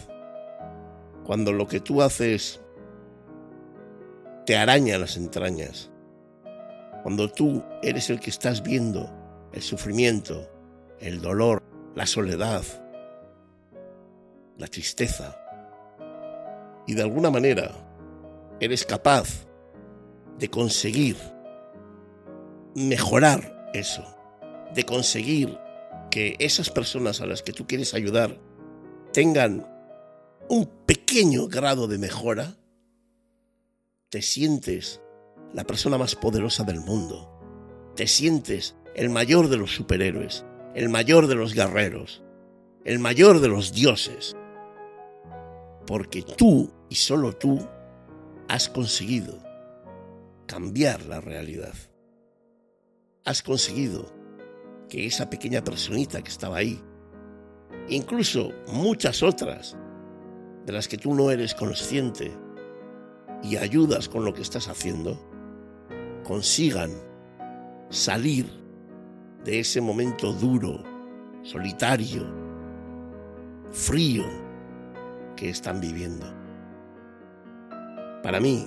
cuando 1.24 1.50
lo 1.50 1.66
que 1.66 1.80
tú 1.80 2.02
haces 2.02 2.60
te 4.44 4.54
araña 4.54 4.98
las 4.98 5.16
entrañas, 5.16 5.90
cuando 7.06 7.30
tú 7.30 7.62
eres 7.84 8.10
el 8.10 8.18
que 8.18 8.30
estás 8.30 8.64
viendo 8.64 9.08
el 9.52 9.62
sufrimiento, 9.62 10.50
el 10.98 11.20
dolor, 11.20 11.62
la 11.94 12.04
soledad, 12.04 12.64
la 14.58 14.66
tristeza, 14.66 15.40
y 16.84 16.94
de 16.94 17.02
alguna 17.02 17.30
manera 17.30 17.70
eres 18.58 18.84
capaz 18.84 19.46
de 20.36 20.50
conseguir 20.50 21.16
mejorar 22.74 23.70
eso, 23.72 24.04
de 24.74 24.82
conseguir 24.82 25.56
que 26.10 26.34
esas 26.40 26.70
personas 26.70 27.20
a 27.20 27.26
las 27.26 27.44
que 27.44 27.52
tú 27.52 27.68
quieres 27.68 27.94
ayudar 27.94 28.36
tengan 29.12 29.64
un 30.48 30.66
pequeño 30.86 31.46
grado 31.46 31.86
de 31.86 31.98
mejora, 31.98 32.56
te 34.08 34.22
sientes 34.22 35.00
la 35.56 35.64
persona 35.64 35.96
más 35.96 36.14
poderosa 36.14 36.64
del 36.64 36.80
mundo. 36.80 37.32
Te 37.96 38.06
sientes 38.06 38.76
el 38.94 39.08
mayor 39.08 39.48
de 39.48 39.56
los 39.56 39.74
superhéroes, 39.74 40.44
el 40.74 40.90
mayor 40.90 41.28
de 41.28 41.34
los 41.34 41.54
guerreros, 41.54 42.22
el 42.84 42.98
mayor 42.98 43.40
de 43.40 43.48
los 43.48 43.72
dioses. 43.72 44.36
Porque 45.86 46.22
tú 46.22 46.70
y 46.90 46.96
solo 46.96 47.32
tú 47.32 47.66
has 48.48 48.68
conseguido 48.68 49.42
cambiar 50.46 51.06
la 51.06 51.22
realidad. 51.22 51.72
Has 53.24 53.42
conseguido 53.42 54.12
que 54.90 55.06
esa 55.06 55.30
pequeña 55.30 55.64
personita 55.64 56.20
que 56.20 56.30
estaba 56.30 56.58
ahí, 56.58 56.78
incluso 57.88 58.52
muchas 58.68 59.22
otras 59.22 59.74
de 60.66 60.72
las 60.74 60.86
que 60.86 60.98
tú 60.98 61.14
no 61.14 61.30
eres 61.30 61.54
consciente 61.54 62.30
y 63.42 63.56
ayudas 63.56 64.10
con 64.10 64.22
lo 64.26 64.34
que 64.34 64.42
estás 64.42 64.68
haciendo, 64.68 65.25
consigan 66.26 66.90
salir 67.88 68.46
de 69.44 69.60
ese 69.60 69.80
momento 69.80 70.32
duro, 70.32 70.82
solitario, 71.44 72.26
frío 73.70 74.24
que 75.36 75.48
están 75.50 75.80
viviendo. 75.80 76.26
Para 78.24 78.40
mí, 78.40 78.66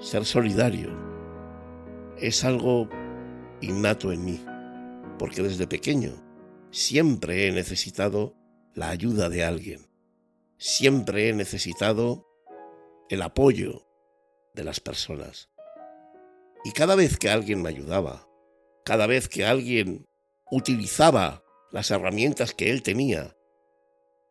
ser 0.00 0.24
solidario 0.24 0.88
es 2.16 2.44
algo 2.44 2.88
innato 3.60 4.10
en 4.10 4.24
mí, 4.24 4.42
porque 5.18 5.42
desde 5.42 5.66
pequeño 5.66 6.12
siempre 6.70 7.46
he 7.46 7.52
necesitado 7.52 8.34
la 8.72 8.88
ayuda 8.88 9.28
de 9.28 9.44
alguien, 9.44 9.86
siempre 10.56 11.28
he 11.28 11.34
necesitado 11.34 12.26
el 13.10 13.20
apoyo 13.20 13.86
de 14.54 14.64
las 14.64 14.80
personas. 14.80 15.49
Y 16.64 16.72
cada 16.72 16.94
vez 16.94 17.16
que 17.16 17.30
alguien 17.30 17.62
me 17.62 17.70
ayudaba, 17.70 18.28
cada 18.84 19.06
vez 19.06 19.28
que 19.28 19.44
alguien 19.46 20.06
utilizaba 20.50 21.42
las 21.70 21.90
herramientas 21.90 22.54
que 22.54 22.70
él 22.70 22.82
tenía 22.82 23.36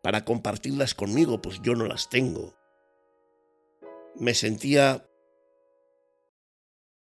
para 0.04 0.26
compartirlas 0.26 0.94
conmigo, 0.94 1.42
pues 1.42 1.60
yo 1.62 1.74
no 1.74 1.86
las 1.86 2.10
tengo, 2.10 2.56
me 4.16 4.34
sentía 4.34 5.10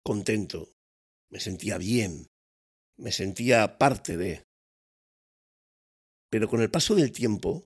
contento, 0.04 0.70
me 1.30 1.40
sentía 1.40 1.78
bien, 1.78 2.28
me 2.98 3.12
sentía 3.12 3.78
parte 3.78 4.18
de. 4.18 4.44
Pero 6.30 6.50
con 6.50 6.62
el 6.62 6.70
paso 6.70 6.96
del 6.96 7.12
tiempo 7.12 7.66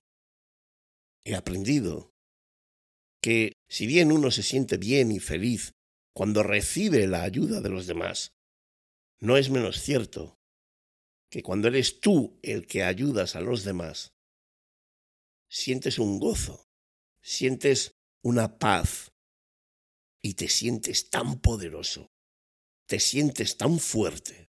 he 1.24 1.34
aprendido 1.34 2.12
que 3.20 3.54
si 3.68 3.86
bien 3.86 4.12
uno 4.12 4.30
se 4.30 4.42
siente 4.42 4.76
bien 4.76 5.10
y 5.10 5.18
feliz 5.18 5.72
cuando 6.12 6.42
recibe 6.42 7.06
la 7.06 7.22
ayuda 7.22 7.60
de 7.60 7.68
los 7.68 7.86
demás, 7.86 8.32
no 9.20 9.36
es 9.36 9.50
menos 9.50 9.80
cierto 9.80 10.38
que 11.30 11.42
cuando 11.42 11.68
eres 11.68 12.00
tú 12.00 12.38
el 12.42 12.66
que 12.66 12.82
ayudas 12.82 13.36
a 13.36 13.40
los 13.40 13.64
demás, 13.64 14.14
sientes 15.48 15.98
un 15.98 16.18
gozo, 16.18 16.68
sientes 17.22 17.96
una 18.22 18.58
paz 18.58 19.12
y 20.22 20.34
te 20.34 20.48
sientes 20.48 21.10
tan 21.10 21.40
poderoso, 21.40 22.10
te 22.86 23.00
sientes 23.00 23.56
tan 23.56 23.78
fuerte, 23.78 24.50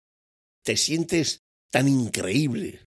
te 0.63 0.78
sientes 0.78 1.43
tan 1.72 1.88
increíble, 1.88 2.86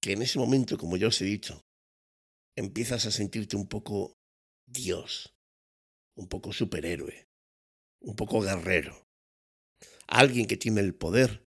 que 0.00 0.12
en 0.12 0.22
ese 0.22 0.38
momento, 0.38 0.76
como 0.76 0.96
ya 0.96 1.08
os 1.08 1.20
he 1.20 1.24
dicho, 1.24 1.64
empiezas 2.56 3.06
a 3.06 3.10
sentirte 3.10 3.56
un 3.56 3.68
poco 3.68 4.18
Dios, 4.66 5.34
un 6.16 6.28
poco 6.28 6.52
superhéroe, 6.52 7.28
un 8.02 8.16
poco 8.16 8.40
guerrero, 8.40 9.06
alguien 10.06 10.46
que 10.46 10.56
tiene 10.56 10.80
el 10.80 10.94
poder 10.94 11.46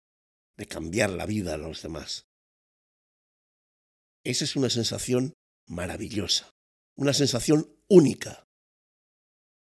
de 0.58 0.66
cambiar 0.66 1.10
la 1.10 1.26
vida 1.26 1.54
a 1.54 1.58
los 1.58 1.82
demás. 1.82 2.28
Esa 4.24 4.46
es 4.46 4.56
una 4.56 4.70
sensación 4.70 5.34
maravillosa, 5.68 6.56
una 6.96 7.14
sensación 7.14 7.78
única, 7.88 8.48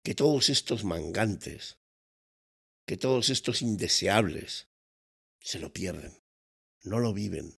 que 0.04 0.16
todos 0.16 0.50
estos 0.50 0.84
mangantes, 0.84 1.78
que 2.86 2.98
todos 2.98 3.30
estos 3.30 3.62
indeseables, 3.62 4.68
se 5.40 5.60
lo 5.60 5.72
pierden, 5.72 6.22
no 6.84 7.00
lo 7.00 7.14
viven. 7.14 7.60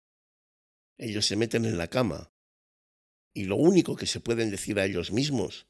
Ellos 0.98 1.26
se 1.26 1.36
meten 1.36 1.66
en 1.66 1.78
la 1.78 1.88
cama 1.88 2.32
y 3.34 3.46
lo 3.46 3.56
único 3.56 3.96
que 3.96 4.08
se 4.08 4.20
pueden 4.20 4.50
decir 4.50 4.80
a 4.80 4.86
ellos 4.86 5.12
mismos 5.12 5.68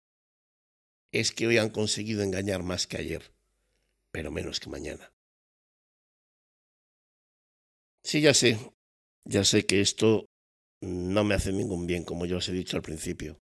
es 1.12 1.32
que 1.32 1.48
hoy 1.48 1.58
han 1.58 1.69
conseguido 1.69 2.24
engañar 2.24 2.63
más 2.63 2.88
que 2.88 2.98
ayer, 2.98 3.34
pero 4.12 4.32
menos 4.32 4.60
que 4.60 4.69
mañana. 4.69 5.12
Sí, 8.04 8.22
ya 8.22 8.34
sé, 8.34 8.58
ya 9.26 9.43
sé 9.43 9.65
que 9.65 9.82
esto 9.82 10.26
no 10.82 11.24
me 11.24 11.36
hace 11.36 11.52
ningún 11.52 11.86
bien, 11.86 12.04
como 12.04 12.26
yo 12.26 12.38
os 12.38 12.48
he 12.50 12.54
dicho 12.54 12.78
al 12.78 12.84
principio, 12.84 13.39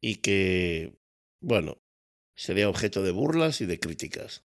y 0.00 0.16
que, 0.16 0.96
bueno, 1.42 1.78
sería 2.36 2.68
objeto 2.68 3.02
de 3.02 3.10
burlas 3.10 3.60
y 3.60 3.66
de 3.66 3.80
críticas. 3.80 4.44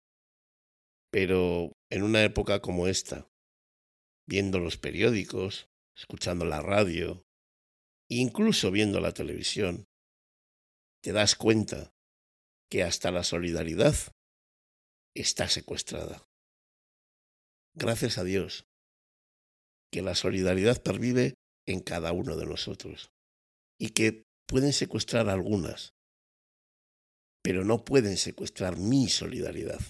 Pero 1.13 1.73
en 1.91 2.03
una 2.03 2.23
época 2.23 2.61
como 2.61 2.87
esta, 2.87 3.29
viendo 4.29 4.61
los 4.61 4.77
periódicos, 4.79 5.69
escuchando 5.97 6.45
la 6.45 6.63
radio, 6.63 7.25
incluso 8.09 8.71
viendo 8.71 9.01
la 9.01 9.13
televisión, 9.13 9.87
te 11.03 11.13
das 11.13 11.35
cuenta 11.35 11.93
que 12.71 12.85
hasta 12.85 13.11
la 13.11 13.25
solidaridad 13.25 13.95
está 15.15 15.49
secuestrada. 15.49 16.27
Gracias 17.75 18.19
a 18.19 18.25
Dios, 18.25 18.67
que 19.91 20.03
la 20.03 20.15
solidaridad 20.15 20.83
pervive 20.83 21.35
en 21.67 21.81
cada 21.81 22.13
uno 22.13 22.37
de 22.37 22.47
nosotros 22.47 23.11
y 23.79 23.91
que 23.91 24.25
pueden 24.47 24.73
secuestrar 24.73 25.29
algunas, 25.29 25.95
pero 27.43 27.65
no 27.65 27.85
pueden 27.85 28.17
secuestrar 28.17 28.77
mi 28.77 29.09
solidaridad, 29.09 29.81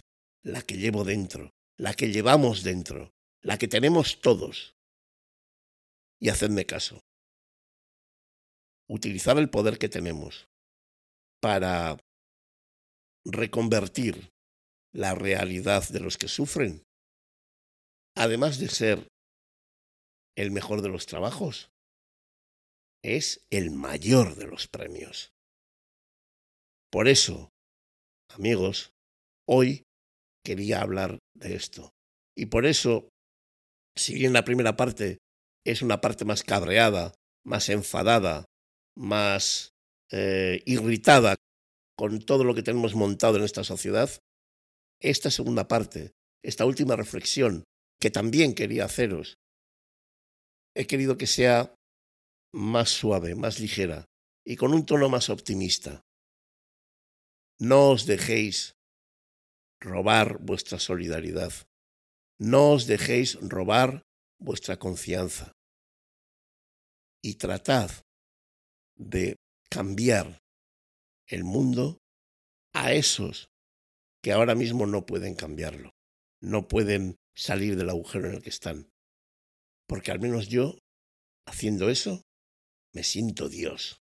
la 0.43 0.63
que 0.63 0.77
llevo 0.77 1.05
dentro, 1.05 1.51
la 1.77 1.95
que 1.95 2.13
llevamos 2.13 2.63
dentro, 2.63 3.13
la 3.43 3.59
que 3.59 3.69
tenemos 3.69 4.21
todos. 4.21 4.77
Y 6.21 6.29
hacedme 6.29 6.67
caso. 6.67 7.01
Utilizar 8.89 9.39
el 9.39 9.49
poder 9.49 9.79
que 9.79 9.89
tenemos 9.89 10.49
para 11.41 11.97
reconvertir 13.25 14.31
la 14.93 15.15
realidad 15.15 15.89
de 15.89 16.01
los 16.01 16.19
que 16.19 16.29
sufren, 16.29 16.83
además 18.17 18.59
de 18.59 18.69
ser 18.69 19.09
el 20.37 20.51
mejor 20.51 20.83
de 20.83 20.89
los 20.89 21.07
trabajos, 21.07 21.71
es 23.03 23.47
el 23.51 23.71
mayor 23.71 24.37
de 24.37 24.47
los 24.47 24.69
premios. 24.69 25.33
Por 26.91 27.09
eso, 27.09 27.51
amigos, 28.31 28.93
hoy 29.49 29.85
quería 30.45 30.83
hablar 30.83 31.19
de 31.35 31.55
esto. 31.55 31.91
Y 32.37 32.47
por 32.47 32.67
eso, 32.67 33.09
si 33.97 34.15
bien 34.15 34.33
la 34.33 34.45
primera 34.45 34.77
parte 34.77 35.19
es 35.65 35.83
una 35.83 36.01
parte 36.01 36.25
más 36.25 36.43
cabreada, 36.43 37.15
más 37.45 37.69
enfadada, 37.69 38.47
más 38.97 39.73
eh, 40.11 40.63
irritada 40.67 41.37
con 41.97 42.21
todo 42.21 42.45
lo 42.45 42.55
que 42.55 42.63
tenemos 42.63 42.95
montado 42.95 43.37
en 43.37 43.45
esta 43.45 43.63
sociedad, 43.63 44.11
esta 45.01 45.31
segunda 45.31 45.69
parte, 45.69 46.13
esta 46.43 46.65
última 46.65 46.97
reflexión 46.97 47.65
que 48.01 48.11
también 48.11 48.55
quería 48.55 48.85
haceros, 48.85 49.39
he 50.75 50.87
querido 50.87 51.17
que 51.19 51.27
sea 51.27 51.75
más 52.53 52.91
suave, 52.91 53.35
más 53.35 53.61
ligera 53.61 54.07
y 54.45 54.57
con 54.57 54.73
un 54.73 54.87
tono 54.87 55.09
más 55.09 55.29
optimista. 55.29 56.01
No 57.59 57.91
os 57.91 58.07
dejéis 58.07 58.75
robar 59.81 60.39
vuestra 60.39 60.79
solidaridad. 60.79 61.53
No 62.39 62.73
os 62.73 62.87
dejéis 62.87 63.39
robar 63.41 64.03
vuestra 64.39 64.79
confianza. 64.79 65.53
Y 67.23 67.35
tratad 67.35 67.91
de 68.97 69.37
cambiar 69.71 70.39
el 71.27 71.45
mundo 71.45 71.99
a 72.73 72.93
esos 72.93 73.50
que 74.23 74.33
ahora 74.33 74.55
mismo 74.55 74.87
no 74.87 75.07
pueden 75.07 75.35
cambiarlo, 75.35 75.95
no 76.41 76.69
pueden 76.69 77.19
salir 77.35 77.77
del 77.77 77.91
agujero 77.91 78.29
en 78.29 78.35
el 78.35 78.43
que 78.43 78.51
están. 78.51 78.91
Porque 79.87 80.11
al 80.11 80.21
menos 80.21 80.49
yo, 80.49 80.79
haciendo 81.47 81.91
eso, 81.91 82.23
me 82.93 83.03
siento 83.03 83.49
Dios. 83.49 84.03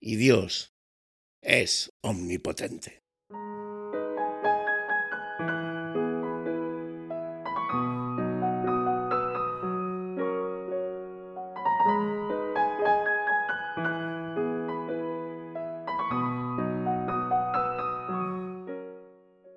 Y 0.00 0.16
Dios 0.16 0.74
es 1.42 1.92
omnipotente. 2.02 3.05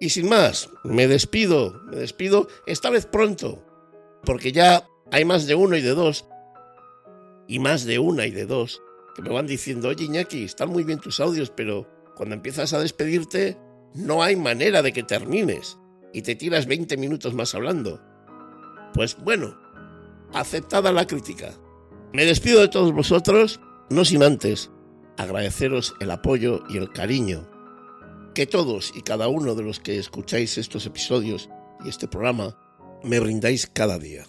Y 0.10 0.12
sin 0.12 0.28
más, 0.28 0.72
me 0.84 1.08
despido, 1.08 1.84
me 1.86 1.98
despido 1.98 2.48
esta 2.66 2.90
vez 2.90 3.06
pronto, 3.06 3.64
porque 4.26 4.52
ya 4.52 4.88
hay 5.12 5.24
más 5.24 5.46
de 5.46 5.54
uno 5.54 5.78
y 5.78 5.84
de 5.84 5.94
dos, 5.94 6.26
y 7.48 7.60
más 7.60 7.86
de 7.86 8.00
una 8.00 8.26
y 8.26 8.32
de 8.32 8.48
dos, 8.48 8.82
que 9.14 9.22
me 9.22 9.30
van 9.30 9.46
diciendo, 9.46 9.90
oye 9.90 10.06
Iñaki, 10.06 10.46
están 10.46 10.70
muy 10.70 10.84
bien 10.84 10.98
tus 10.98 11.20
audios, 11.20 11.52
pero 11.52 11.88
cuando 12.16 12.34
empiezas 12.34 12.74
a 12.74 12.80
despedirte, 12.80 13.56
no 13.94 14.24
hay 14.24 14.36
manera 14.36 14.82
de 14.82 14.94
que 14.94 15.04
termines, 15.04 15.78
y 16.12 16.24
te 16.24 16.34
tiras 16.34 16.66
20 16.66 16.98
minutos 16.98 17.36
más 17.36 17.54
hablando. 17.54 18.02
Pues 18.96 19.16
bueno, 19.16 19.60
aceptada 20.34 20.92
la 20.92 21.06
crítica. 21.06 21.54
Me 22.14 22.26
despido 22.26 22.62
de 22.62 22.70
todos 22.70 22.94
vosotros, 22.94 23.60
no 23.92 24.04
sin 24.06 24.24
antes 24.24 24.72
agradeceros 25.18 25.94
el 26.00 26.10
apoyo 26.10 26.64
y 26.68 26.78
el 26.78 26.92
cariño 26.92 27.59
que 28.40 28.48
todos 28.48 28.94
y 28.96 29.02
cada 29.02 29.28
uno 29.28 29.54
de 29.54 29.64
los 29.64 29.82
que 29.82 29.98
escucháis 29.98 30.58
estos 30.58 30.86
episodios 30.86 31.50
y 31.84 31.90
este 31.90 32.08
programa 32.08 32.58
me 33.04 33.20
brindáis 33.20 33.68
cada 33.68 34.00
día. 34.00 34.26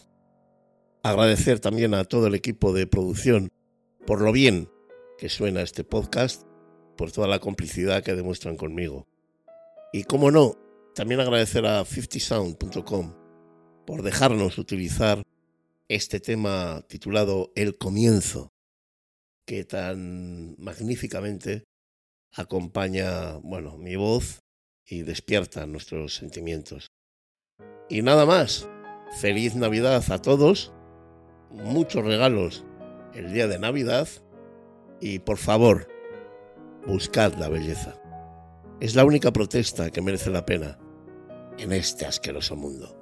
Agradecer 1.05 1.61
también 1.61 1.95
a 1.95 2.03
todo 2.03 2.27
el 2.27 2.35
equipo 2.35 2.73
de 2.73 2.89
producción 2.89 3.51
por 4.09 4.21
lo 4.21 4.33
bien 4.33 4.69
que 5.17 5.29
suena 5.29 5.63
este 5.63 5.85
podcast, 5.85 6.43
por 6.97 7.13
toda 7.13 7.29
la 7.29 7.39
complicidad 7.39 8.03
que 8.03 8.17
demuestran 8.17 8.57
conmigo. 8.57 9.07
Y 9.93 10.03
como 10.03 10.33
no, 10.33 10.57
también 10.97 11.21
agradecer 11.21 11.65
a 11.67 11.85
50sound.com 11.85 13.15
por 13.87 14.03
dejarnos 14.03 14.59
utilizar 14.59 15.23
este 15.87 16.19
tema 16.19 16.85
titulado 16.89 17.53
El 17.55 17.79
comienzo, 17.79 18.53
que 19.47 19.65
tan 19.65 20.57
magníficamente 20.59 21.70
acompaña, 22.33 23.37
bueno, 23.43 23.77
mi 23.77 23.97
voz 23.97 24.43
y 24.87 25.03
despierta 25.03 25.67
nuestros 25.67 26.15
sentimientos. 26.15 26.93
Y 27.89 28.03
nada 28.03 28.27
más. 28.27 28.69
Feliz 29.21 29.57
Navidad 29.57 30.05
a 30.11 30.23
todos. 30.23 30.73
Muchos 31.51 32.05
regalos 32.05 32.65
el 33.15 33.33
día 33.33 33.49
de 33.49 33.59
Navidad. 33.59 34.09
Y 35.01 35.19
por 35.19 35.39
favor, 35.39 35.89
buscad 36.87 37.35
la 37.35 37.49
belleza. 37.49 38.01
Es 38.81 38.95
la 38.95 39.05
única 39.05 39.33
protesta 39.33 39.91
que 39.91 40.03
merece 40.03 40.31
la 40.31 40.47
pena 40.47 40.79
en 41.59 41.73
este 41.73 42.07
asqueroso 42.07 42.57
mundo. 42.57 42.97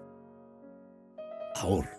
Ahora. 1.54 1.97